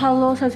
[0.00, 0.52] Hello सत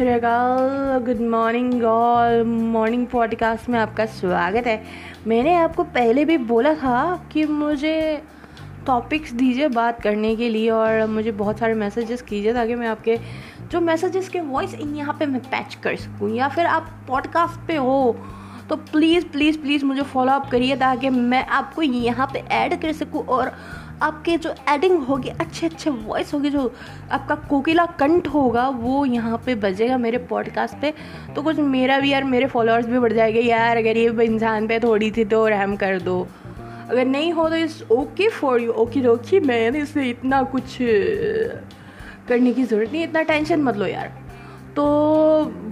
[1.07, 4.85] good morning all morning podcast में आपका स्वागत है।
[5.27, 8.23] मैंने आपको पहले भी बोला था कि मुझे
[8.87, 13.19] टॉपिक्स दीजिए बात करने के लिए और मुझे बहुत सारे मैसेजेस कीजिए ताकि मैं आपके,
[13.71, 17.77] जो मैसेजेस के वॉइस यहाँ पे मैं पैच कर सकूँ। या फिर आप पॉडकास्ट पे
[17.77, 18.17] हो
[18.69, 22.93] तो प्लीज़ प्लीज़ प्लीज़ मुझे फॉलो अप करिए ताकि मैं आपको यहाँ पे ऐड कर
[22.93, 23.53] सकूँ और
[24.03, 26.75] आपके जो एडिंग होगी, अच्छे अच्छे वॉइस होगी, जो
[27.13, 30.93] आपका कोकिला कंठ होगा, वो यहाँ पे बजेगा मेरे पॉडकास्ट पे।
[31.37, 34.79] तो कुछ मेरा भी यार, मेरे फॉलोअर्स भी बढ़ जाएँगे। यार, अगर ये इंसान पे
[34.81, 36.27] थोड़ी थी तो रहम कर दो।
[36.91, 40.77] अगर नहीं हो तो इस ओके फॉर यू ओके रोकी मैंने इसे इतना कुछ
[42.29, 44.13] करने की ज़रूरत नहीं, इतना टेंशन मत लो यार।
[44.77, 44.85] तो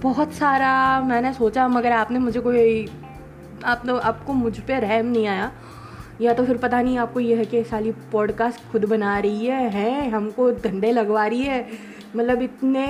[0.03, 2.87] बहुत सारा मैंने सोचा, मगर आपने मुझे कोई
[3.65, 5.51] आप आपको मुझ पर रहम नहीं आया।
[6.21, 9.69] या तो फिर पता नहीं आपको यह है कि साली पॉडकास्ट खुद बना रही है
[9.69, 11.67] है, हमको धंधे लगवा रही है।
[12.15, 12.85] मतलब इतने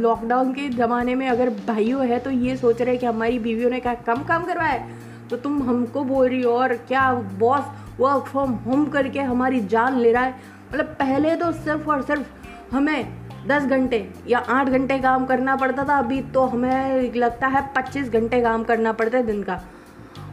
[0.00, 3.70] लॉकडाउन के ज़माने में अगर भाइयों है तो ये सोच रहे हैं कि हमारी बीवियों
[3.70, 4.86] ने क्या कम, काम करवाया
[5.30, 7.64] तो तुम हमको बोल रही हो और क्या बॉस
[8.00, 10.34] वर्क फ्रॉम होम करके हमारी जान ले रहा है?
[10.72, 15.84] मतलब पहले तो सिर्फ़ और सिर्फ़ हमें दस घंटे या आठ घंटे काम करना पड़ता
[15.84, 19.60] था, अभी तो हमें लगता है पच्चीस घंटे काम करना पड़ता है दिन का।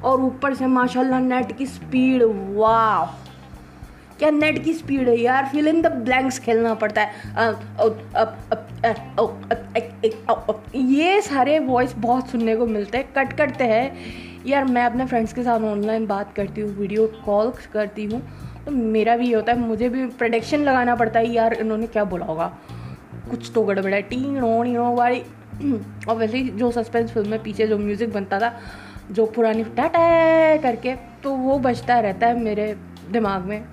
[0.03, 2.23] और ऊपर से माशाल्लाह नेट की स्पीड
[2.55, 3.21] वाह
[4.19, 7.51] क्या नेट की स्पीड है यार फिल इन द ब्लैंक्स खेलना पड़ता है
[10.75, 13.85] ये सारे वॉइस बहुत सुनने को मिलते हैं कट करते हैं
[14.45, 18.21] यार मैं अपने फ्रेंड्स के साथ ऑनलाइन बात करती हूँ वीडियो कॉल करती हूँ
[18.65, 22.03] तो मेरा भी ये होता है मुझे भी प्रोडक्शन लगाना पड़ता है यार इन्होंने क्या
[22.05, 22.51] बोला होगा
[23.29, 25.21] कुछ तो गड़बड़ है टी नो वाली
[26.09, 28.53] और वैसे ही जो सस्पेंस फ़िल्म में पीछे जो म्यूज़िक बनता था
[29.11, 29.99] जो पुरानी टाटा
[30.57, 32.77] करके तो वो बचता रहता है मेरे
[33.11, 33.63] दिमाग में।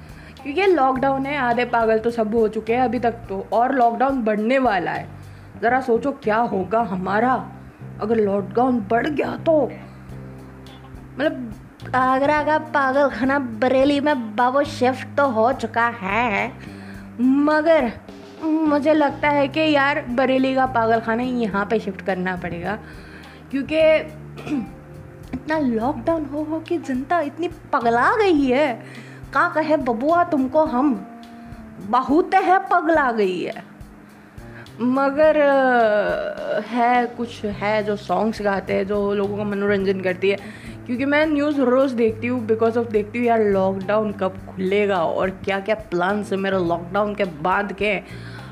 [0.43, 4.25] क्योंकि लॉकडाउन है, आधे पागल तो सब हो चुके हैं अभी तक तो और लॉकडाउन
[4.25, 5.09] बढ़ने वाला है।
[5.63, 7.49] ज़रा सोचो क्या होगा हमारा।
[8.01, 9.73] अगर लॉकडाउन बढ़ गया तो।
[11.19, 11.55] मतलब
[11.95, 16.53] आगरा का पागल खाना बरेली में बाबू शिफ्ट तो हो चुका है।
[17.21, 17.93] मगर,
[18.45, 22.79] मुझे लगता है कि यार, बरेली का पागल खाना यहाँ पे शिफ्ट करना पड़ेगा।
[23.51, 23.79] क्योंकि
[25.51, 28.83] इतना लॉकडाउन हो हो कि जनता इतनी पगला गई है।
[29.33, 31.07] का कहे, बबुआ, तुमको हम
[31.81, 33.65] बहुत है, पगला गई है।
[34.81, 35.37] मगर
[36.67, 40.37] है कुछ, है जो सॉन्ग्स गाते हैं, जो लोगों का मनोरंजन करती है।
[40.87, 45.31] क्योंकि मैं न्यूज़ रोज़ देखती हूँ बिकॉज़ ऑफ़ देखती हूँ, यार लॉकडाउन कब खुलेगा और
[45.31, 47.99] क्या क्या प्लान्स है मेरे लॉकडाउन के बाद के?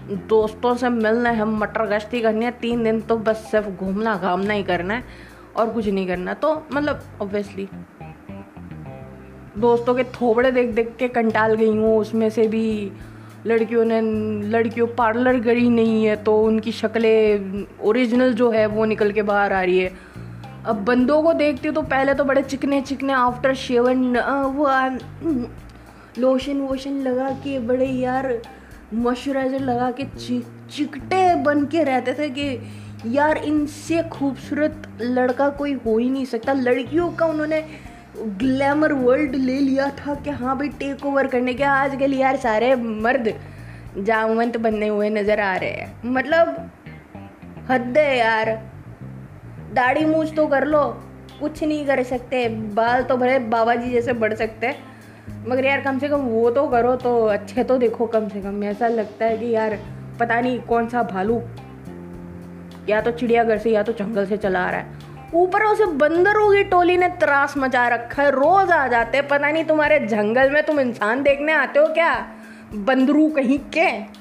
[0.09, 4.55] दोस्तों से मिलना है, मटर गश्ती करनी है, तीन दिन तो बस सिर्फ़ घूमना घामना
[4.55, 5.28] ही करना है।
[5.59, 7.69] और कुछ नहीं करना। तो मतलब ऑब्वियसली
[9.59, 12.91] दोस्तों के थोबड़े देख देख के कंटाल गई हूँ। उसमें से भी
[13.47, 14.01] लड़कियों ने,
[14.51, 19.53] लड़कियों पार्लर गई नहीं है तो उनकी शक्लें ओरिजिनल जो है वो निकल के बाहर
[19.53, 19.93] आ रही है।
[20.67, 24.17] अब बंदों को देखती तो पहले तो बड़े चिकने चिकने आफ्टर शेवन
[24.57, 24.67] वो
[26.19, 28.33] लोशन वोशन लगा के बड़े यार
[28.95, 32.49] मॉइस्चराइजर लगा के चिकटे बन के रहते थे कि
[33.07, 37.61] यार, इनसे खूबसूरत लड़का कोई हो ही नहीं सकता। लड़कियों का उन्होंने
[38.19, 42.75] ग्लैमर वर्ल्ड ले लिया था कि हाँ भाई टेक ओवर करने के। आजकल यार सारे
[42.77, 43.33] मर्द
[43.99, 46.71] जामवंत बनने हुए नज़र आ रहे हैं। मतलब
[47.71, 48.51] हद है यार।
[49.75, 50.83] दाढ़ी मूछ तो कर लो,
[51.41, 54.75] कुछ नहीं कर सकते। बाल तो भले बाबा जी जैसे बढ़ सकते
[55.49, 58.63] मगर यार कम से कम वो तो करो तो अच्छे तो देखो कम से कम।
[58.65, 59.79] ऐसा लगता है कि यार,
[60.21, 61.41] पता नहीं कौन सा भालू
[62.88, 66.53] या तो चिड़ियाघर से या तो जंगल से चला आ रहा है। ऊपर उसे बंदरों
[66.53, 70.62] की टोली ने त्रास मचा रखा है। रोज आ जाते पता नहीं तुम्हारे जंगल में
[70.62, 72.28] तुम इंसान देखने आते हो क्या?
[72.75, 74.19] बंदरू कहीं के?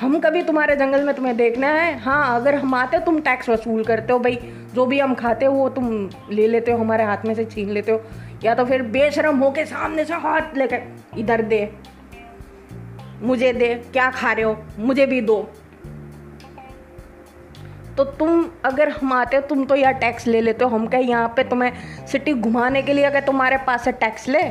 [0.00, 1.98] हम कभी तुम्हारे जंगल में तुम्हें देखना है?
[1.98, 4.38] हाँ अगर हम आते, तुम टैक्स वसूल करते हो। भाई,
[4.74, 7.70] जो भी हम खाते हो वो तुम ले लेते हो, हमारे हाथ में से छीन
[7.70, 8.02] लेते हो।
[8.44, 10.82] या तो फिर बेशरम होके सामने से हाथ लेकर
[11.18, 11.72] इधर दे।
[13.22, 14.56] मुझे दे, क्या खा रहे हो?
[14.78, 15.50] मुझे भी दो।
[17.96, 21.02] तो तुम अगर हम आते हो तुम तो यार टैक्स ले लेते हो। हम कहे
[21.02, 21.72] यहाँ पे तुम्हें
[22.06, 24.42] सिटी घुमाने के लिए अगर तुम्हारे पास से टैक्स ले?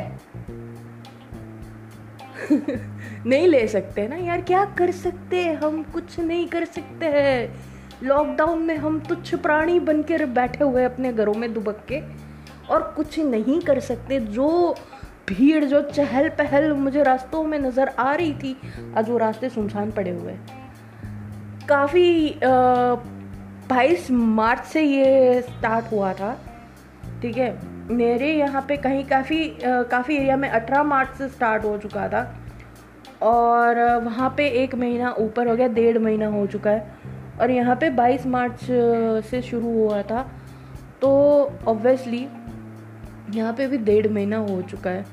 [3.25, 7.55] नहीं ले सकते ना यार, क्या कर सकते हम कुछ नहीं कर सकते हैं।
[8.03, 11.99] लॉकडाउन में हम तुच्छ प्राणी बन कर बैठे हुए अपने घरों में दुबक के
[12.69, 14.75] और कुछ नहीं कर सकते। जो
[15.29, 18.55] भीड़, जो चहल पहल मुझे रास्तों में नज़र आ रही थी,
[18.97, 20.35] आज वो रास्ते सुनसान पड़े हुए
[21.69, 22.29] काफ़ी
[23.69, 26.39] बाईस मार्च से ये स्टार्ट हुआ था।
[27.21, 27.57] ठीक है?
[27.91, 32.35] मेरे यहाँ पे कहीं काफ़ी काफ़ी एरिया में अठारह मार्च से स्टार्ट हो चुका था।
[33.21, 36.95] और वहाँ पे एक महीना ऊपर हो गया, डेढ़ महीना हो चुका है।
[37.41, 38.59] और यहाँ पे 22 मार्च
[39.25, 40.31] से शुरू हुआ था।
[41.01, 41.09] तो
[41.67, 42.27] ऑब्वियसली
[43.29, 45.05] यहाँ पे भी डेढ़ महीना हो चुका है।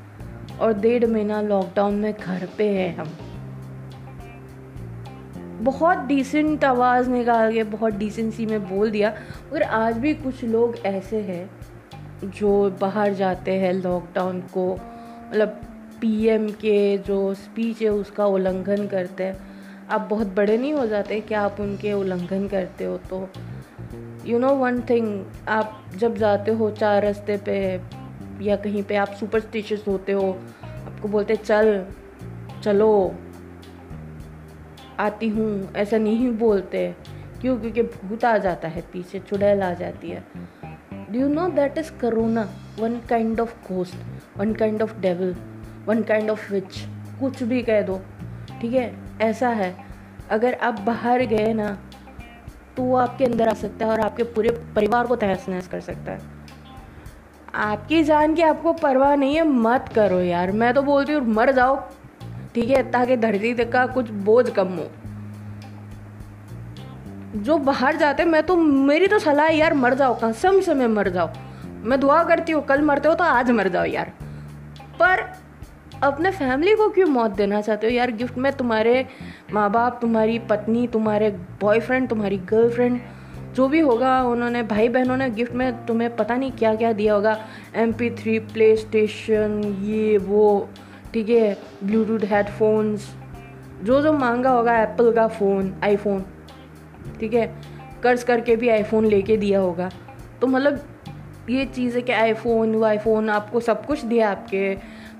[0.61, 3.09] और डेढ़ महीना लॉकडाउन में घर पे है हम।
[5.63, 9.15] बहुत डिसेंट आवाज़ निकाल के, बहुत डिसेंसी में बोल दिया।
[9.49, 11.51] मगर आज भी कुछ लोग ऐसे हैं
[12.25, 14.75] जो बाहर जाते हैं लॉकडाउन को।
[15.31, 15.49] मतलब
[16.01, 19.37] पीएम के जो स्पीच है, उसका उल्लंघन करते हैं।
[19.91, 23.29] आप बहुत बड़े नहीं हो जाते कि आप उनके उल्लंघन करते हो तो।
[24.27, 27.81] यू नो वन थिंग आप जब जाते हो चार रास्ते पे
[28.41, 31.87] या कहीं पे आप सुपरस्टिशियस होते हो, आपको बोलते चल,
[32.63, 33.15] चलो।
[35.01, 36.95] आती हूँ, ऐसा नहीं बोलते।
[37.41, 37.59] क्यों?
[37.61, 40.25] क्योंकि भूत आ जाता है, पीछे चुड़ैल आ जाती है।
[41.11, 42.49] Do you know that is corona
[42.81, 43.95] one kind of ghost
[44.39, 45.35] one kind of devil
[45.87, 46.85] one kind of witch
[47.21, 48.01] कुछ भी कह दो,
[48.61, 48.95] ठीक है?
[49.21, 49.75] ऐसा है।
[50.31, 51.79] अगर आप बाहर गए ना
[52.77, 55.81] तो वो आपके अंदर आ सकता है और आपके पूरे परिवार को तहस नहस कर
[55.81, 56.21] सकता है।
[57.55, 61.53] आपकी जान की आपको परवाह नहीं है, मत करो यार। मैं तो बोलती हूँ, मर
[61.53, 61.77] जाओ।
[62.55, 64.91] ठीक है, ताकि धरती का कुछ बोझ कम हो।
[67.37, 71.09] जो बाहर जाते, मैं तो मेरी तो सलाह यार, मर जाओ, कसम से मैं मर
[71.09, 71.31] जाओ
[71.85, 74.13] मैं दुआ करती हूँ, कल मरते हो तो आज मर जाओ यार।
[75.01, 75.21] पर
[76.03, 78.11] अपने फैमिली को क्यों मौत देना चाहते हो यार?
[78.11, 79.07] गिफ्ट में तुम्हारे
[79.53, 83.01] माँ बाप तुम्हारी पत्नी, तुम्हारे बॉयफ्रेंड तुम्हारी गर्लफ्रेंड
[83.55, 87.15] जो भी होगा, उन्होंने भाई बहनों ने गिफ्ट में तुम्हें पता नहीं क्या क्या दिया
[87.15, 87.37] होगा।
[87.75, 90.69] M P three PlayStation ये, वो
[91.15, 93.11] ठीक है ब्लूटूथ हेडफोन्स
[93.83, 96.25] जो जो मांगा होगा एप्पल का फ़ोन आईफोन
[97.21, 97.47] ठीक है,
[98.03, 99.91] कर्ज करके भी आईफोन लेके दिया होगा।
[100.41, 100.81] तो मतलब
[101.51, 104.75] ये चीज़ है कि आईफोन वो आईफोन आपको सब कुछ दिया आपके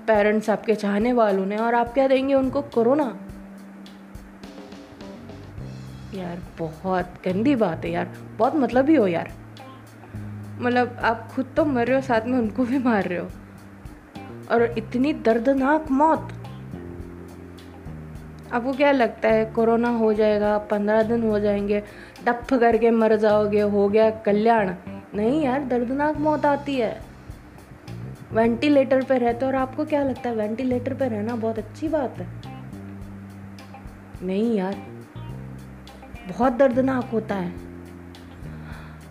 [0.07, 2.61] पेरेंट्स आपके चाहने वालों ने और आप क्या देंगे उनको?
[2.61, 3.03] कोरोना
[6.15, 9.31] यार, बहुत गंदी बात है यार, बहुत मतलब ही हो यार।
[10.59, 13.27] मतलब आप खुद तो मर रहे हो, साथ में उनको भी मार रहे हो।
[14.51, 16.33] और इतनी दर्दनाक मौत।
[18.53, 21.83] आपको क्या लगता है, कोरोना हो जाएगा, पंद्रह दिन हो जाएँगे
[22.25, 24.73] डफ करके मर जाओगे, हो गया कल्याण।
[25.15, 27.01] नहीं यार, दर्दनाक मौत आती है।
[28.33, 32.27] वेंटिलेटर पे रहते और आपको क्या लगता है, वेंटिलेटर पे रहना बहुत अच्छी बात है?
[34.23, 34.75] नहीं यार,
[36.29, 37.53] बहुत दर्दनाक होता है।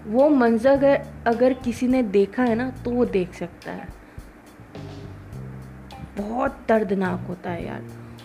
[0.06, 4.01] वो मंजर अगर किसी ने देखा है ना तो वो देख सकता है।
[6.18, 7.82] बहुत दर्दनाक होता है यार।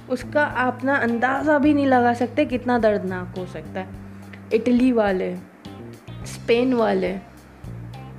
[0.10, 3.88] उसका अपना अंदाज़ा भी नहीं लगा सकते कितना दर्दनाक हो सकता है।
[4.54, 5.36] इटली वाले,
[6.26, 7.18] स्पेन वाले,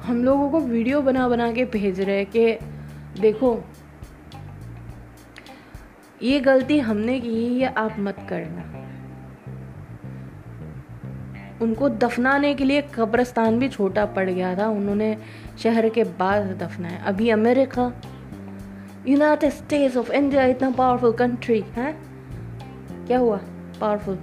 [0.04, 2.58] हम लोगों को वीडियो बना बना के भेज रहे कि
[3.20, 3.64] देखो,
[6.22, 8.74] ये गलती हमने की है, ये आप मत करना।
[11.62, 15.16] उनको दफनाने के लिए कब्रस्तान भी छोटा पड़ गया था, उन्होंने
[15.62, 17.92] शहर के बाद दफनाया। अभी America
[19.08, 21.96] United States of India इतना पावरफुल कंट्री है?
[23.06, 23.37] क्या हुआ?
[23.81, 24.19] पावरफुल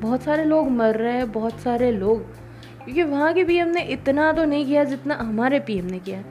[0.00, 2.22] बहुत सारे लोग मर रहे हैं, बहुत सारे लोग।
[2.84, 6.22] क्योंकि वहाँ के पीएम ने इतना तो नहीं किया जितना हमारे पीएम ने किया।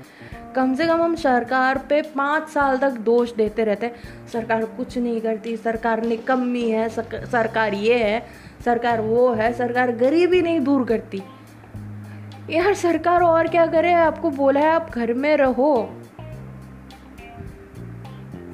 [0.56, 3.92] कम से कम हम सरकार पे पाँच साल तक दोष देते रहते
[4.34, 8.26] सरकार कुछ नहीं करती, सरकार निकम्मी है सरकार ये है,
[8.66, 11.22] सरकार वो है, सरकार गरीबी नहीं दूर करती।
[12.50, 13.94] यार सरकार और क्या करे?
[13.94, 15.99] आपको बोला है आप घर में रहो।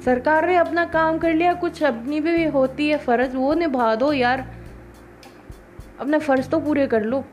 [0.06, 4.12] सरकार ने अपना काम कर लिया, कुछ अपनी भी होती है फ़र्ज़, वो निभा दो
[4.12, 4.46] यार।
[6.00, 7.24] अपने फ़र्ज़ तो पूरे कर लो।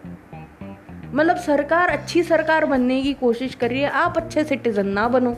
[1.13, 5.37] मतलब सरकार अच्छी सरकार बनने की कोशिश कर रही है, आप अच्छे सिटीजन ना बनो।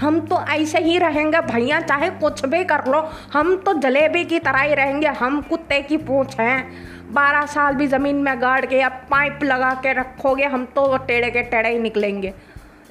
[0.00, 4.38] हम तो ऐसे ही रहेंगे, भैया, चाहे कुछ भी कर लो, हम तो जलेबी की
[4.38, 6.72] तरह ही रहेंगे, हम कुत्ते की पूछ हैं।
[7.12, 11.30] बारह साल भी ज़मीन में गाड़ के या पाइप लगा के रखोगे, हम तो टेढ़े
[11.30, 12.34] के टेढ़े ही निकलेंगे।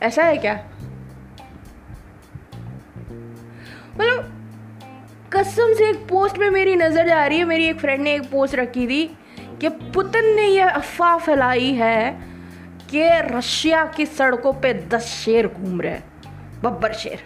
[0.03, 0.59] ऐसा है क्या?
[3.97, 4.31] मतलब
[5.33, 8.29] कसम से एक पोस्ट में मेरी नज़र जा रही है, मेरी एक फ्रेंड ने एक
[8.31, 9.05] पोस्ट रखी थी
[9.61, 12.11] कि पुतिन ने यह अफवाह फैलाई है
[12.91, 15.99] कि रशिया की सड़कों पे दस शेर घूम रहे
[16.63, 17.23] बब्बर शेर।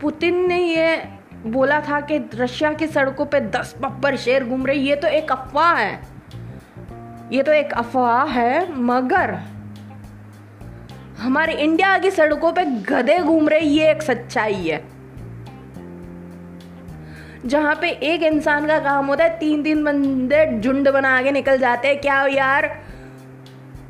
[0.00, 1.08] पुतिन ने यह
[1.46, 5.32] बोला था कि रशिया की सड़कों पे दस बब्बर शेर घूम रहे ये तो एक
[5.32, 6.00] अफवाह है।
[7.32, 9.38] ये तो एक अफवाह है, मगर
[11.20, 14.84] हमारे इंडिया की सड़कों पे गधे घूम रहे, ये एक सच्चाई है।
[17.46, 21.58] जहाँ पे एक इंसान का काम होता है तीन तीन बंदे झुंड बना के निकल
[21.58, 22.84] जाते हैं। क्या यार?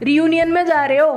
[0.02, 1.12] रियूनियन में जा रहे हो?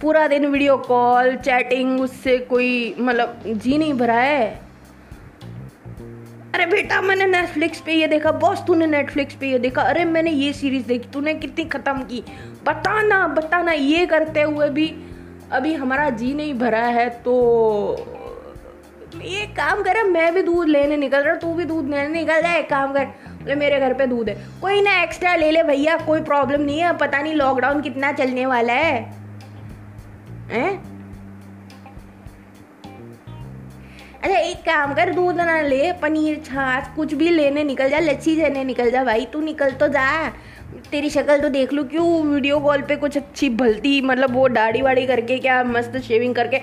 [0.00, 4.60] पूरा दिन वीडियो कॉल चैटिंग उससे कोई मतलब जी नहीं भरा है।
[6.54, 10.30] अरे बेटा, मैंने नेटफ्लिक्स पे ये देखा, बॉस तूने नेटफ्लिक्स पे ये देखा। अरे मैंने
[10.30, 12.24] ये सीरीज़ देखी, तूने कितनी ख़त्म की।
[12.66, 14.86] बताना बताना, ये करते हुए भी
[15.52, 17.34] अभी हमारा जी नहीं भरा है तो
[19.16, 22.62] ये काम करे, मैं भी दूध लेने निकल रहा तू भी दूध लेने निकल जाए
[22.62, 26.20] काम कर, बोले, मेरे घर पे दूध है। कोई ना एक्स्ट्रा ले ले भैया, कोई
[26.22, 29.00] प्रॉब्लम नहीं है, पता नहीं लॉकडाउन कितना चलने वाला है।
[30.50, 30.70] हैं?
[34.16, 38.34] अच्छा एक काम कर, दूध ना ले, पनीर, छाछ, कुछ भी लेने निकल जा लच्छी
[38.36, 40.06] लेने निकल जा भाई, तू निकल तो जा।
[40.90, 44.82] तेरी शक्ल तो देख लूँ, क्यों वीडियो कॉल पे कुछ अच्छी भलती मतलब वो दाढ़ी
[44.82, 46.58] वाड़ी करके क्या मस्त शेविंग करके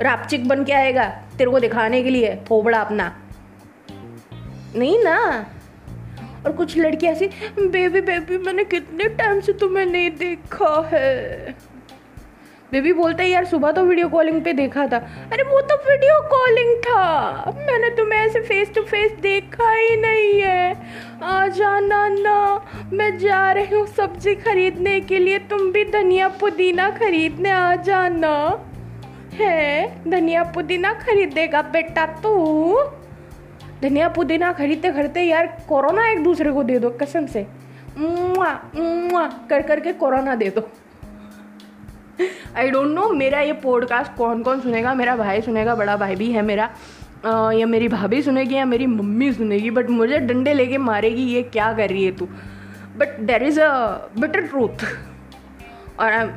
[0.00, 1.04] रापचिक बन के आएगा
[1.38, 3.12] तेरे को दिखाने के लिए फोबड़ा अपना।
[4.76, 5.16] नहीं ना?
[6.46, 7.26] और कुछ लड़की ऐसी
[7.58, 11.54] बेबी बेबी मैंने कितने टाइम से तुम्हें नहीं देखा है।
[12.72, 14.96] बेबी बोलते यार सुबह तो वीडियो कॉलिंग पे देखा था।
[15.32, 20.40] अरे वो तो वीडियो कॉलिंग था। मैंने तुम्हें ऐसे फेस टू फेस देखा ही नहीं
[20.40, 22.38] है। आ जाना ना
[22.92, 28.34] मैं जा रही हूँ सब्ज़ी खरीदने के लिए। तुम भी धनिया पुदीना खरीदने आ जाना।
[29.34, 30.10] है?
[30.10, 32.34] धनिया पुदीना खरीदेगा बेटा तू।
[33.82, 37.46] धनिया पुदीना खरीदते खरीदते यार कोरोना एक दूसरे को दे दो कसम से।
[37.98, 40.70] मुआ, मुआ, कर करके कोरोना दे दो।
[42.56, 44.94] आई डोंट नो मेरा ये पॉडकास्ट कौन कौन सुनेगा?
[44.94, 46.68] मेरा भाई सुनेगा बड़ा भाई भी है मेरा।
[47.22, 51.42] uh, या मेरी भाभी सुनेगी या मेरी मम्मी सुनेगी बट मुझे डंडे लेके मारेगी ये
[51.42, 52.26] क्या कर रही है तू?
[52.96, 53.70] But there is a
[54.18, 54.84] better truth
[56.00, 56.28] और I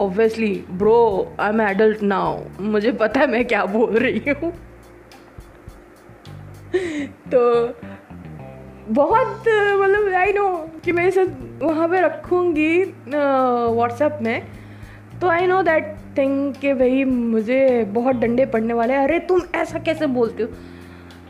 [0.00, 0.98] obviously bro
[1.40, 4.52] I am adult now मुझे पता है मैं क्या बोल रही हूँ।
[7.34, 7.42] तो
[8.88, 9.44] बहुत
[9.80, 10.48] मतलब आई नो
[10.84, 11.24] कि मैं इसे
[11.62, 14.46] वहाँ पे रखूँगी व्हाट्सएप में।
[15.20, 19.40] तो आई नो दैट थिंग कि भाई मुझे बहुत डंडे पड़ने वाले हैं। अरे तुम
[19.54, 20.48] ऐसा कैसे बोलते हो?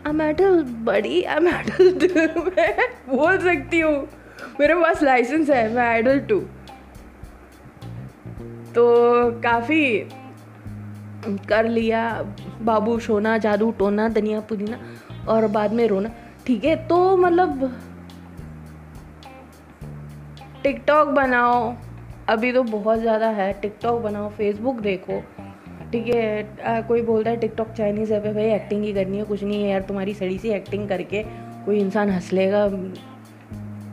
[0.06, 2.16] आई एम एडल्ट बड़ी आई एम एडल्ट
[2.48, 3.96] मैं बोल सकती हूँ।
[4.60, 6.42] मेरे पास लाइसेंस है, मैं एडल्ट हूँ।
[8.74, 8.84] तो
[9.42, 9.82] काफ़ी
[11.48, 12.02] कर लिया,
[12.62, 14.78] बाबू सोना, जादू टोना, धनिया पुदीना,
[15.28, 16.10] और बाद में रोना।
[16.46, 17.72] ठीक है तो मतलब
[20.62, 21.74] टिकटॉक बनाओ।
[22.28, 25.20] अभी तो बहुत ज़्यादा है। टिकटॉक बनाओ फेसबुक देखो।
[25.92, 29.62] ठीक है कोई बोलता है टिकटॉक चाइनीज़ है, भाई एक्टिंग ही करनी है, कुछ नहीं
[29.62, 31.22] है यार, तुम्हारी सड़ी सी एक्टिंग करके
[31.64, 32.68] कोई इंसान हंस लेगा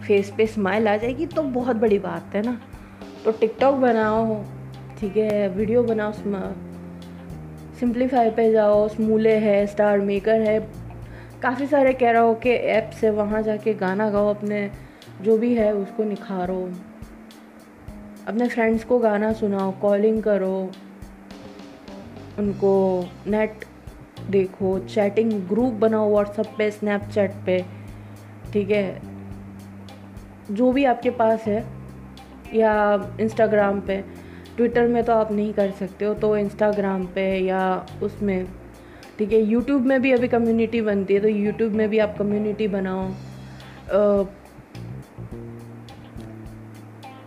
[0.04, 2.60] फेस पे स्माइल आ जाएगी तो बहुत बड़ी बात है ना।
[3.26, 4.44] तो टिकटॉक बनाओ,
[5.00, 6.12] ठीक है वीडियो बनाओ
[7.80, 10.60] सिंप्लीफाई पे जाओ स्मूले है स्टार मेकर है,
[11.44, 14.70] काफ़ी सारे कह रहा हो कि ऐप्स है, वहाँ जाके गाना गाओ अपने,
[15.22, 16.68] जो भी है, उसको निखारो।
[18.28, 20.72] अपने फ्रेंड्स को गाना सुनाओ कॉलिंग करो,
[22.40, 22.74] उनको
[23.28, 23.66] नेट
[24.30, 27.58] देखो चैटिंग ग्रुप बनाओ व्हाट्सअप पे स्नैपचैट पे,
[28.54, 29.02] ठीक है?
[30.52, 31.64] जो भी आपके पास है,
[32.54, 32.74] या
[33.20, 34.04] इंस्टाग्राम पे
[34.58, 37.64] ट्विटर में तो आप नहीं कर सकते हो तो इंस्टाग्राम पे या
[38.04, 38.46] उसमें,
[39.20, 39.40] ठीक है?
[39.42, 43.08] यूट्यूब में भी अभी कम्युनिटी बनती है तो यूट्यूब में भी आप कम्युनिटी बनाओ।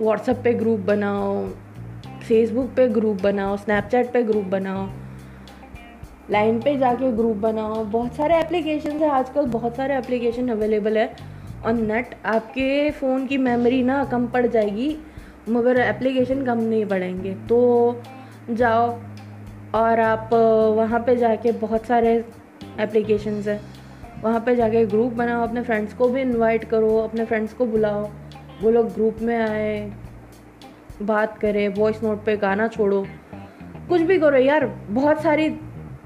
[0.01, 1.47] व्हाट्सएप पे ग्रुप बनाओ
[2.23, 4.87] फेसबुक पे ग्रुप बनाओ स्नैपचैट पे ग्रुप बनाओ
[6.31, 11.15] लाइन पे जाके ग्रुप बनाओ। बहुत सारे एप्लीकेशन है, आजकल बहुत सारे एप्लीकेशन अवेलेबल है।
[11.67, 14.97] ऑन नेट आपके फ़ोन की मेमोरी ना कम पड़ जाएगी,
[15.49, 18.03] मगर एप्लीकेशन कम नहीं पड़ेंगे तो
[18.51, 18.91] जाओ
[19.75, 20.31] और आप
[20.77, 22.15] वहाँ पे जाके बहुत सारे
[22.81, 23.61] एप्लीकेशंस हैं।
[24.23, 28.09] वहाँ पे जाके ग्रुप बनाओ, अपने फ्रेंड्स को भी इनवाइट करो, अपने फ्रेंड्स को बुलाओ।
[28.63, 29.93] वो लोग ग्रुप में आए,
[31.03, 33.05] बात करें वॉइस नोट पे गाना छोड़ो।
[33.89, 35.49] कुछ भी करो यार, बहुत सारी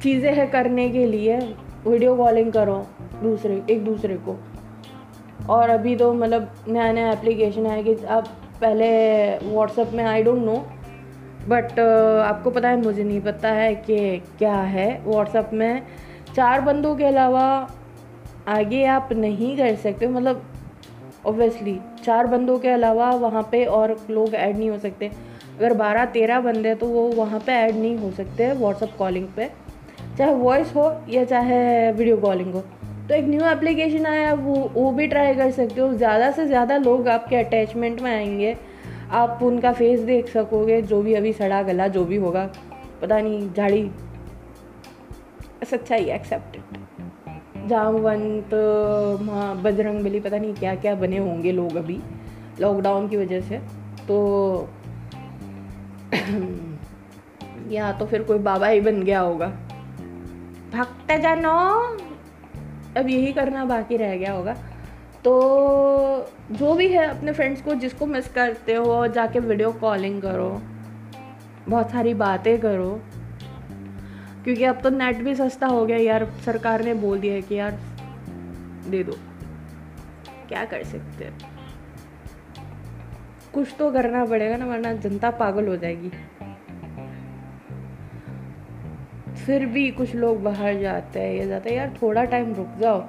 [0.03, 1.39] चीज़ें हैं करने के लिए।
[1.87, 2.77] वीडियो कॉलिंग करो
[3.23, 4.37] दूसरे, एक दूसरे को।
[5.49, 8.27] और अभी तो मतलब नया नया एप्लीकेशन है कि आप
[8.61, 8.89] पहले
[9.45, 10.57] व्हाट्सएप में आई डोंट नो
[11.49, 15.83] बट आपको पता है, मुझे नहीं पता है कि क्या है व्हाट्सएप में।
[16.35, 17.45] चार बंदों के अलावा
[18.49, 20.43] आगे आप नहीं कर सकते मतलब
[21.27, 25.11] ऑब्वियसली चार बंदों के अलावा वहाँ पे और लोग ऐड नहीं हो सकते।
[25.59, 29.51] अगर बारह, तेरह बंदे तो वो वहाँ पे ऐड नहीं हो सकते व्हाट्सअप कॉलिंग पे।
[30.19, 32.61] चाहे वॉइस हो या चाहे वीडियो कॉलिंग हो।
[33.09, 36.77] तो एक न्यू एप्लीकेशन आया, वो वो भी ट्राई कर सकते हो। ज़्यादा से ज़्यादा
[36.77, 38.57] लोग आपके अटैचमेंट में आएँगे।
[39.11, 42.49] आप उनका फेस देख सकोगे, जो भी अभी सड़ा गला, जो भी होगा।
[43.03, 43.91] पता नहीं, झाड़ी।
[45.65, 46.79] सच्चाई एक्सेप्टेड
[47.71, 48.51] जामवंत
[49.65, 52.01] बजरंग बली, पता नहीं क्या क्या बने होंगे लोग अभी
[52.61, 53.59] लॉकडाउन की वजह से।
[54.09, 54.17] तो
[57.71, 59.47] या तो फिर कोई बाबा ही बन गया होगा।
[60.73, 61.59] भक्त जनो
[62.97, 64.55] अब यही करना बाकी रह गया होगा।
[65.25, 65.33] तो
[66.53, 70.51] जो भी है अपने फ्रेंड्स को, जिसको मिस करते हो, जाके वीडियो कॉलिंग करो,
[71.69, 73.01] बहुत सारी बातें करो।
[74.45, 77.55] क्योंकि अब तो नेट भी सस्ता हो गया यार, सरकार ने बोल दिया है कि
[77.55, 77.79] यार,
[78.89, 79.13] दे दो।
[80.49, 81.39] क्या कर सकते हैं?
[83.55, 86.11] कुछ तो करना पड़ेगा ना, वरना जनता पागल हो जाएगी।
[89.47, 93.01] फिर भी कुछ लोग बाहर जाते हैं, ये जाते हैं, यार थोड़ा टाइम रुक जाओ।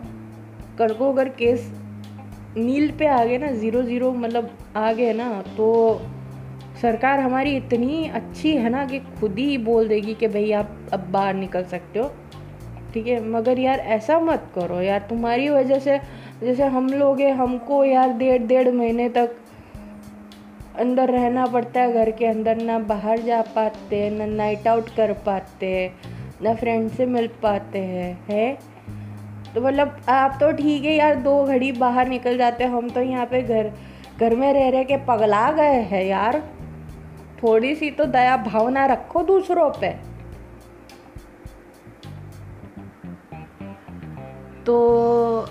[0.77, 1.71] कर को अगर केस
[2.57, 6.01] नील पे आ गए ना ज़ीरो ज़ीरो मतलब आ गए ना तो
[6.81, 10.99] सरकार हमारी इतनी अच्छी है ना कि खुद ही बोल देगी कि भाई आप अब
[11.11, 12.11] बाहर निकल सकते हो।
[12.93, 15.99] ठीक है, मगर यार ऐसा मत करो यार, तुम्हारी वजह से
[16.43, 19.35] जैसे हम लोग हैं, हमको यार डेढ़ डेढ़ महीने तक
[20.79, 25.13] अंदर रहना पड़ता है, घर के अंदर ना बाहर जा पाते ना नाइट आउट कर
[25.25, 25.91] पाते
[26.41, 28.57] ना फ्रेंड से मिल पाते हैं, है?
[29.55, 33.25] तो मतलब आप तो ठीक है यार, दो घड़ी बाहर निकल जाते हम तो यहाँ
[33.25, 33.71] पे घर
[34.19, 36.41] घर में रह रहे के पगला गए हैं यार।
[37.43, 39.89] थोड़ी सी तो दया भावना रखो दूसरों पे।
[44.65, 45.45] तो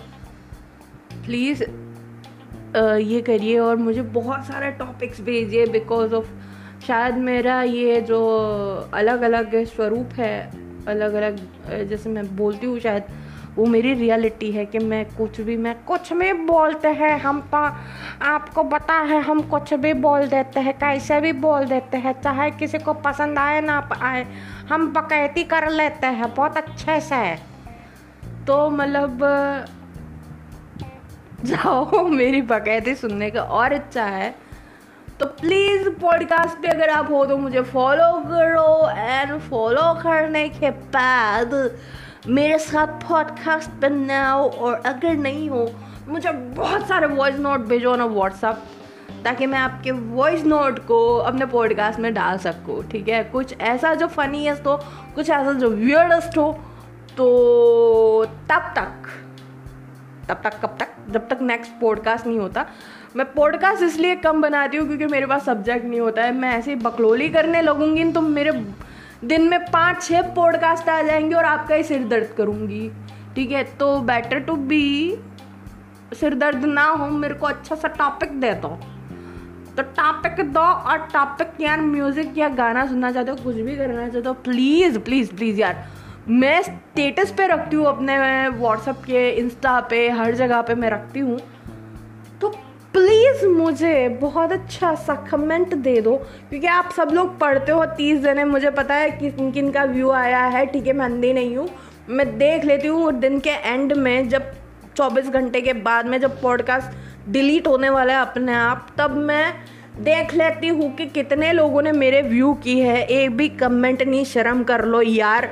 [1.24, 1.62] प्लीज़
[3.02, 6.26] ये करिए और मुझे बहुत सारे टॉपिक्स भेजिए बिकॉज़ ऑफ़
[6.86, 8.20] शायद मेरा ये जो
[8.94, 10.36] अलग अलग स्वरूप है
[10.88, 11.38] अलग अलग
[11.88, 13.04] जैसे मैं बोलती हूँ शायद
[13.56, 17.56] वो मेरी रियलिटी है कि मैं कुछ भी, मैं कुछ भी बोलते हैं, हम तो
[18.24, 22.50] आपको पता है, हम कुछ भी बोल देते हैं, कैसे भी बोल देते हैं, चाहे
[22.50, 24.26] किसी को पसंद आए, ना आए,
[24.68, 27.34] हम बकैती कर लेते हैं, बहुत अच्छे से।
[28.46, 29.18] तो मतलब
[31.44, 34.34] जाओ, मेरी बकैती सुनने का और इच्छा है।
[35.20, 40.70] तो प्लीज़ पॉडकास्ट पे अगर आप हो तो मुझे फॉलो करो एंड फॉलो करने के
[40.70, 41.78] बाद
[42.26, 45.70] मेरे साथ पॉडकास्ट बनाओ और अगर नहीं हो,
[46.08, 48.62] मुझे बहुत सारे वॉइस नोट भेजो ना व्हाट्सअप
[49.24, 53.22] ताकि मैं आपके वॉइस नोट को अपने पॉडकास्ट में डाल सकूँ, ठीक है?
[53.24, 54.76] कुछ ऐसा जो फनीस्ट हो,
[55.14, 56.52] कुछ ऐसा जो वियर्डस्ट हो
[57.16, 59.08] तो तब तक
[60.28, 60.88] तब तक, कब तक?
[61.10, 62.64] जब तक नेक्स्ट पॉडकास्ट नहीं होता।
[63.16, 66.74] मैं पॉडकास्ट इसलिए कम बनाती हूँ क्योंकि मेरे पास सब्जेक्ट नहीं होता है। मैं ऐसे
[66.74, 68.52] बकलोली करने लगूँगी तो मेरे
[69.24, 72.90] दिन में पाँच छः पॉडकास्ट आ जाएँगे और आपका ही सिर दर्द करूँगी।
[73.34, 73.64] ठीक है?
[73.64, 75.16] तो बेटर टू बी
[76.14, 78.68] सिर दर्द ना हो, मेरे को अच्छा सा टॉपिक दे दो।
[79.76, 84.08] तो टॉपिक दो और टॉपिक यार म्यूज़िक या गाना सुनना चाहते हो, कुछ भी करना
[84.08, 85.86] चाहते हो प्लीज़ प्लीज़ प्लीज़ यार।
[86.28, 91.20] मैं स्टेटस पे रखती हूँ अपने व्हाट्सअप के इंस्टा पे, हर जगह पे मैं रखती
[91.20, 91.38] हूँ।
[93.40, 96.16] प्लीज़ मुझे बहुत अच्छा सा कमेंट दे दो,
[96.50, 100.10] क्योंकि आप सब लोग पढ़ते हो, तीस जने, मुझे पता है किन किन का व्यू
[100.10, 101.68] आया है, ठीक है, मैं अंधी नहीं हूँ।
[102.08, 104.52] मैं देख लेती हूँ दिन के एंड में, जब
[104.96, 109.52] 24 घंटे के बाद में जब पॉडकास्ट डिलीट होने वाला है अपने आप, तब मैं
[110.00, 114.24] देख लेती हूँ कि कितने लोगों ने मेरे व्यू की है। एक भी कमेंट नहीं,
[114.24, 115.48] शर्म कर लो यार।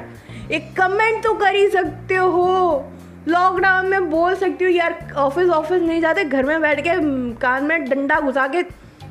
[0.52, 2.84] एक कमेंट तो कर ही सकते हो।
[3.28, 6.90] लॉकडाउन में बोल सकती हूँ, यार ऑफ़िस ऑफ़िस नहीं जाते, घर में बैठ के
[7.34, 8.62] कान में डंडा घुसा के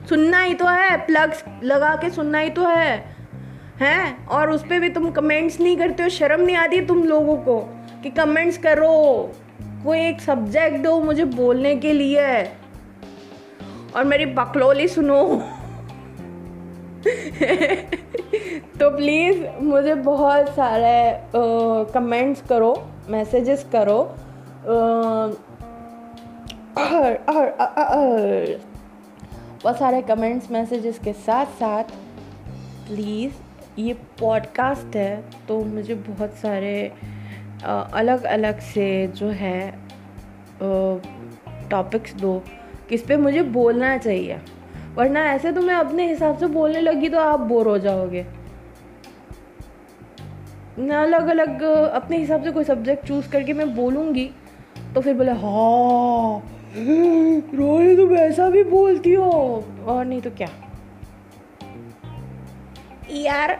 [0.10, 3.15] सुनना ही तो है प्लग्स लगा के सुनना ही तो है,
[3.80, 4.27] हैं?
[4.27, 7.60] और उस पर भी तुम कमेंट्स नहीं करते हो, शर्म नहीं आती तुम लोगों को
[8.03, 12.43] कि कमेंट्स करो। कोई एक सब्जेक्ट दो मुझे बोलने के लिए।
[13.95, 15.23] और मेरी बकलोली सुनो।
[18.80, 21.19] तो प्लीज़ मुझे बहुत सारे
[21.93, 24.00] कमेंट्स करो। मैसेजेस करो।
[29.63, 31.84] बहुत सारे कमेंट्स मैसेजेस के साथ साथ
[32.88, 33.34] प्लीज़
[33.80, 36.91] ये पॉडकास्ट है तो मुझे बहुत सारे
[37.63, 39.60] अलग अलग से जो है
[41.72, 42.41] टॉपिक्स दो,
[42.89, 44.39] किस पे मुझे बोलना चाहिए।
[44.96, 48.26] वरना ऐसे तो मैं अपने हिसाब से बोलने लगी तो आप बोर हो जाओगे।
[50.78, 54.30] अलग अलग अपने हिसाब से कोई सब्जेक्ट चूज़ करके मैं बोलूँगी
[54.96, 56.42] तो फिर बोले हाँ
[56.76, 59.32] रोहिणी तुम ऐसा भी बोलती हो।
[59.88, 60.48] और नहीं तो क्या?
[63.12, 63.60] यार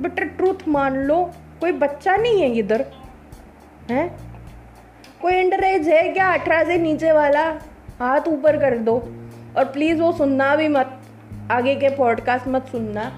[0.00, 1.16] बटर ट्रूथ मान लो,
[1.60, 2.84] कोई बच्चा नहीं है इधर,
[3.90, 4.08] है?
[5.22, 6.32] कोई अंडर एज है क्या?
[6.32, 7.44] अठारह से नीचे वाला?
[7.98, 8.96] हाथ ऊपर कर दो।
[9.56, 11.00] और प्लीज़ वो सुनना भी मत,
[11.50, 13.10] आगे के पॉडकास्ट मत सुनना।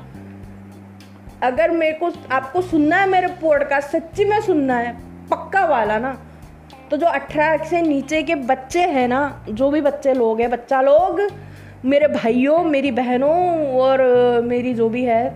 [1.42, 4.92] अगर मेरे को आपको सुनना है, मेरे पॉडकास्ट सच्ची में सुनना है,
[5.30, 6.18] पक्का वाला ना
[6.90, 10.80] तो जो अठारह से नीचे के बच्चे हैं ना, जो भी बच्चे लोग हैं, बच्चा
[10.80, 11.20] लोग,
[11.84, 13.36] मेरे भाइयों, मेरी बहनों
[13.76, 14.02] और
[14.44, 15.30] मेरी जो भी है,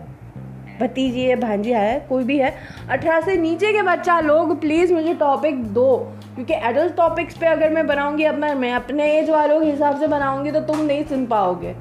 [0.81, 2.53] भतीजी है, भांजी है, कोई भी है,
[2.91, 5.97] अठारह से नीचे के बच्चा लोग प्लीज़ मुझे टॉपिक दो,
[6.35, 10.01] क्योंकि एडल्ट टॉपिक्स पे अगर मैं बनाऊँगी, अब मैं मैं अपने एज वालों के हिसाब
[10.01, 11.75] से बनाऊँगी तो तुम नहीं सुन पाओगे।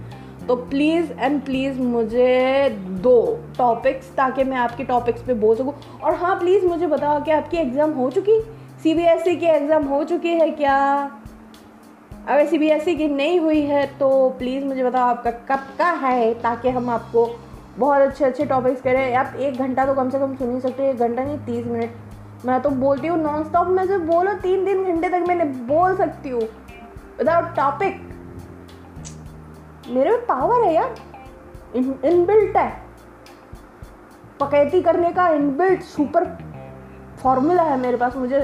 [0.47, 2.69] तो प्लीज़ एंड प्लीज़ मुझे
[3.03, 3.15] दो
[3.57, 7.57] टॉपिक्स ताकि मैं आपके टॉपिक्स पे बोल सकूँ। और हाँ प्लीज़ मुझे बताओ कि आपकी
[7.57, 8.39] एग्ज़ाम हो चुकी?
[8.83, 10.77] सी बी एस ई की एग्ज़ाम हो चुकी है क्या?
[12.27, 15.67] अगर सी बी एस ई की नहीं हुई है तो प्लीज़ मुझे बताओ आपका कब
[15.79, 17.27] का है, ताकि हम आपको
[17.77, 20.83] बहुत अच्छे अच्छे टॉपिक्स करें। आप एक घंटा तो कम से कम सुन ही सकते
[20.83, 24.33] हो, एक घंटा नहीं, तीस मिनट। मैं तो बोलती हूँ नॉन स्टॉप मैं जो बोलो
[24.41, 26.41] तीन तीन घंटे तक मैंने बोल सकती हूँ।
[27.19, 28.01] विदाउट टॉपिक
[29.87, 30.95] मेरे में पावर है यार।
[31.75, 32.69] इनबिल्ट है।
[34.39, 36.25] पकैती करने का इनबिल्ट सुपर
[37.17, 38.39] फॉर्मूला है मेरे पास। मुझे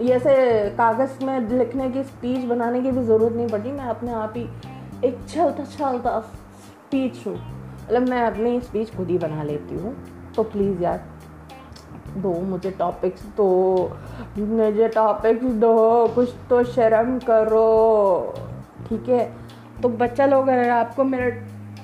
[0.00, 0.34] ऐसे
[0.70, 4.48] कागज़ में लिखने की स्पीच बनाने की भी ज़रूरत नहीं पड़ती मैं अपने आप ही
[5.04, 9.94] एक चलता चलता स्पीच हूँ। मतलब मैं अपनी स्पीच खुद ही बना लेती हूँ।
[10.36, 11.04] तो प्लीज़ यार,
[12.16, 13.48] दो मुझे टॉपिक्स दो
[14.38, 18.34] मुझे टॉपिक्स दो। कुछ तो शर्म करो।
[18.88, 19.43] ठीक है?
[19.82, 21.30] तो बच्चा लोग, अगर आपको मेरा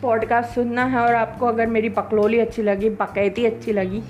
[0.02, 4.02] पॉडकास्ट सुनना है और आपको अगर मेरी पकलोली अच्छी लगी बकैती अच्छी लगी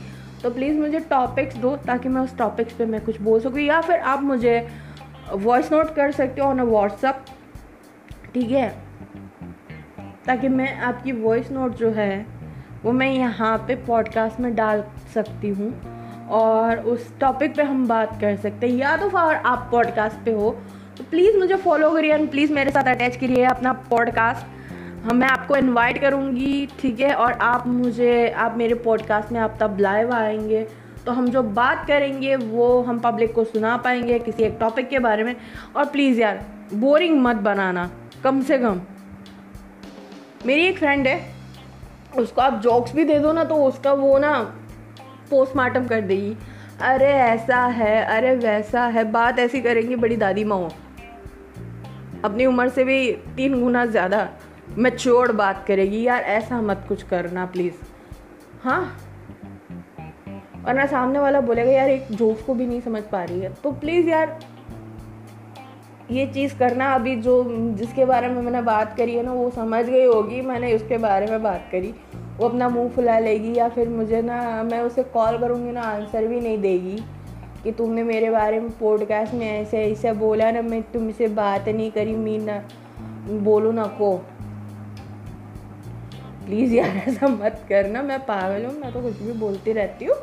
[0.42, 3.80] तो प्लीज़ मुझे टॉपिक्स दो ताकि मैं उस टॉपिक्स पे मैं कुछ बोल सकूँ या
[3.80, 4.68] फिर आप मुझे
[5.32, 7.24] वॉइस नोट कर सकते हो ऑन व्हाट्सअप
[8.34, 8.74] ठीक है?
[10.26, 12.26] ताकि मैं आपकी वॉइस नोट जो है,
[12.84, 15.80] वो मैं यहाँ पे पॉडकास्ट में डाल सकती हूँ
[16.28, 20.32] और उस टॉपिक पे हम बात कर सकते हैं। या तो फिर आप पॉडकास्ट पे
[20.32, 20.58] हो
[21.00, 24.46] तो प्लीज़ मुझे फॉलो करिए एंड प्लीज़ मेरे साथ अटैच करिए अपना पॉडकास्ट
[25.04, 27.12] हम मैं आपको इनवाइट करूँगी, ठीक है?
[27.14, 30.62] और आप मुझे, आप मेरे पॉडकास्ट में आप तब लाइव आएँगे।
[31.06, 34.98] तो हम जो बात करेंगे, वो हम पब्लिक को सुना पाएँगे किसी एक टॉपिक के
[34.98, 35.34] बारे में।
[35.76, 37.90] और प्लीज़ यार बोरिंग मत बनाना,
[38.24, 38.80] कम से कम।
[40.46, 41.20] मेरी एक फ्रेंड है,
[42.18, 44.38] उसको आप जॉक्स भी दे दो ना तो उसका वो ना
[45.30, 46.36] पोस्टमार्टम कर देगी।
[46.82, 50.68] अरे ऐसा है, अरे वैसा है, बात ऐसी करेंगी, बड़ी दादी माँ
[52.24, 54.28] अपनी उम्र से भी तीन गुना ज़्यादा
[54.78, 57.74] मैच्योर्ड बात करेगी। यार, ऐसा मत कुछ करना प्लीज़
[58.62, 58.96] हाँ।
[60.66, 63.52] और ना सामने वाला बोलेगा, यार, एक जोक को भी नहीं समझ पा रही है।
[63.54, 64.38] तो प्लीज़ यार,
[66.10, 67.42] ये चीज़ करना। अभी जो
[67.74, 71.26] जिसके बारे में मैंने बात करी है ना, वो समझ गई होगी। मैंने उसके बारे
[71.26, 71.94] में बात करी।
[72.36, 76.26] वो अपना मुँह फुला लेगी या फिर मुझे ना, मैं उसे कॉल करूँगी ना आंसर
[76.26, 77.02] भी नहीं देगी।
[77.64, 81.90] कि तुमने मेरे बारे में पॉडकास्ट में ऐसे ऐसे बोला ना, मैं तुमसे बात नहीं
[81.90, 82.64] करी, मीना ना,
[83.38, 84.16] बोलो ना, को।
[86.46, 90.16] प्लीज़ यार, ऐसा मत करना, मैं पागल हूँ, मैं तो कुछ भी बोलती रहती हूँ।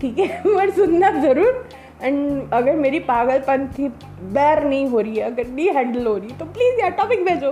[0.00, 1.68] ठीक है, पर सुनना ज़रूर।
[2.04, 3.88] एंड अगर मेरी पागलपन थी,
[4.32, 7.50] बैर नहीं हो रही है, अगर नहीं हैंडल हो रही तो प्लीज़ यार टॉपिक भेजो।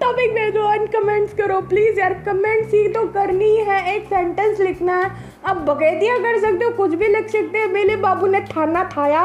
[0.00, 4.96] टॉपिक भेजो एंड कमेंट्स करो प्लीज़ यार कमेंट्स ही तो करनी है, एक सेंटेंस लिखना
[4.96, 5.10] है।
[5.46, 9.24] आप बकैतिया कर सकते हो, कुछ भी लिख सकते हैं। मेरे बाबू ने थाना थाया,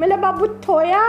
[0.00, 1.02] मेरे बाबू थोया,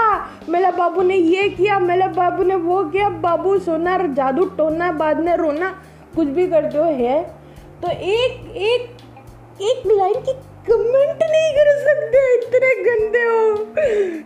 [0.50, 5.20] मेरे बाबू ने ये किया, मेरे बाबू ने वो किया। बाबू सोना, जादू टोना, बाद
[5.20, 5.70] में रोना,
[6.16, 7.22] कुछ भी करते हो है?
[7.82, 10.34] तो एक एक एक लाइन की
[10.68, 13.54] कमेंट नहीं कर सकते, इतने गंदे हो।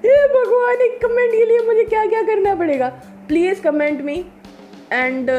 [0.04, 2.90] हे भगवान, एक कमेंट के लिए मुझे क्या क्या करना पड़ेगा?
[3.28, 4.26] प्लीज़ कमेंट मी
[4.94, 5.32] एंड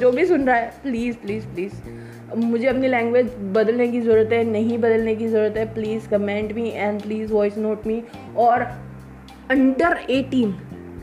[0.00, 4.42] जो भी सुन रहा है प्लीज़ प्लीज़ प्लीज़ मुझे अपनी लैंग्वेज बदलने की ज़रूरत है,
[4.44, 8.02] नहीं बदलने की ज़रूरत है। Please comment me and please voice note me
[8.36, 8.62] और
[9.50, 10.54] under eighteen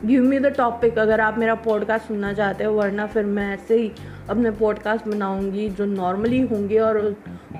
[0.04, 3.76] give me the topic अगर आप मेरा पॉडकास्ट सुनना चाहते हो, वरना फिर मैं ऐसे
[3.76, 3.90] ही
[4.30, 6.98] अपने पॉडकास्ट बनाऊँगी जो नॉर्मली होंगे और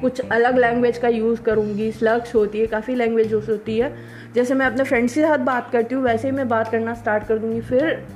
[0.00, 3.96] कुछ अलग लैंग्वेज का यूज़ करूँगी स्लग्स होती है, काफ़ी लैंग्वेज होती है।
[4.34, 7.24] जैसे मैं अपने फ्रेंड्स के साथ बात करती हूँ, वैसे ही मैं बात करना स्टार्ट
[7.24, 8.06] कर दूँगी, फिर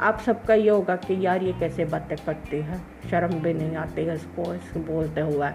[0.00, 2.86] आप सबका ये होगा कि यार ये कैसे बातें करते हैं?
[3.10, 5.48] शर्म भी नहीं आती है इसको इसको बोलते हुए।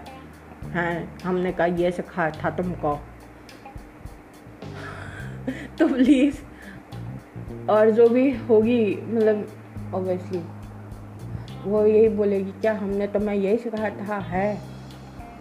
[0.70, 2.94] हैं, हमने कहा, ये सिखाया था तुमको।
[5.78, 6.36] तो प्लीज़
[7.70, 9.48] और जो भी होगी मतलब
[9.94, 10.42] ओबियसली
[11.70, 14.18] वो यही बोलेगी, क्या हमने तो मैं यही सिखाया था?
[14.18, 14.71] है?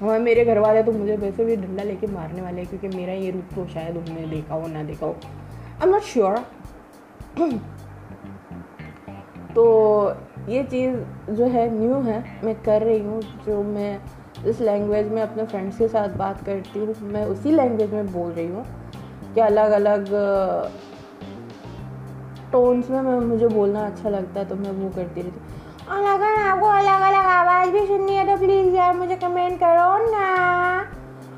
[0.01, 3.13] हाँ मेरे घर वाले तो मुझे वैसे भी डंडा लेके मारने वाले हैं, क्योंकि मेरा
[3.13, 6.37] ये रूप तो शायद उन्होंने देखा हो, ना देखा हो। आई एम नॉट श्योर
[9.55, 9.65] तो
[10.49, 10.95] ये चीज़
[11.31, 13.99] जो है न्यू है। मैं कर रही हूँ, जो मैं
[14.49, 18.31] इस लैंग्वेज में अपने फ्रेंड्स के साथ बात करती हूँ, मैं उसी लैंग्वेज में बोल
[18.31, 18.65] रही हूँ
[19.33, 20.09] कि अलग अलग
[22.51, 25.59] टोन्स में मैं, मुझे बोलना अच्छा लगता है तो मैं वो करती रहती हूँ।
[25.91, 29.97] और अगर आपको अलग अलग आवाज़ भी सुननी है तो प्लीज़ यार मुझे कमेंट करो
[30.05, 30.27] ना।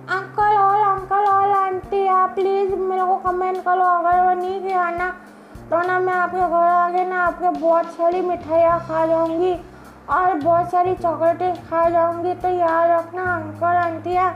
[0.09, 4.89] अंकल और अंकल और आंटी आप प्लीज़ मेरे को कमेंट करो। अगर वो नहीं किया
[4.91, 5.09] ना
[5.69, 9.53] तो ना मैं आपके घर आके ना आपके बहुत सारी मिठाइयाँ खा जाऊँगी
[10.11, 14.29] और बहुत सारी चॉकलेटें खा जाऊँगी। तो याद रखना अंकल आंटिया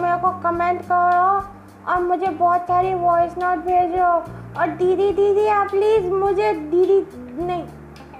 [0.00, 1.30] मेरे को कमेंट करो
[1.92, 4.10] और मुझे बहुत सारी वॉइस नोट भेजो।
[4.52, 7.00] और दीदी दीदी, आप प्लीज़ मुझे दीदी,
[7.44, 7.64] नहीं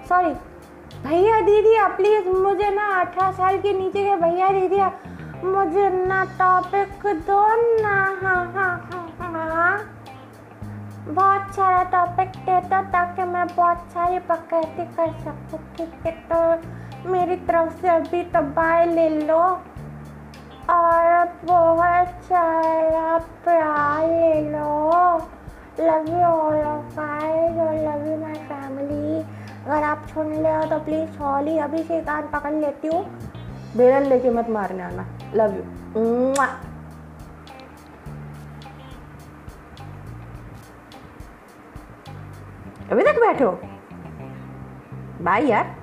[0.09, 0.35] सॉरी
[1.03, 4.77] भैया दीदी, आप प्लीज़ मुझे ना अठारह साल के नीचे के भैया दीदी
[5.45, 7.41] मुझे ना टॉपिक दो
[7.83, 9.79] ना। हाँ हाँ हाँ हाँ।
[11.09, 17.11] बहुत सारा टॉपिक दे दो ताकि मैं बहुत सारी बकैती कर सकूँ। ठीक है तो
[17.11, 19.43] मेरी तरफ़ से अभी तो बाय ले लो।
[20.71, 24.71] और बहुत सारा प्यार ले लो।
[25.81, 30.79] लव यू ऑल ऑफ़ और लव यू माय फैमिली अगर आप सुन ले हो तो
[30.85, 33.03] प्लीज़ सॉली अभी से कान पकड़ लेती हूँ।
[33.77, 35.63] बेलन लेके मत मारने आना। लव यू
[42.91, 43.53] अभी तक बैठे हो?
[45.23, 45.81] बाय यार।